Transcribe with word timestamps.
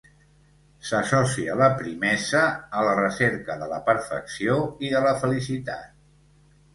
S'associa 0.91 1.57
la 1.59 1.67
primesa 1.81 2.41
a 2.79 2.85
la 2.87 2.95
recerca 2.99 3.57
de 3.65 3.67
la 3.73 3.79
perfecció 3.91 4.57
i 4.89 4.91
de 4.95 5.03
la 5.09 5.13
felicitat. 5.25 5.93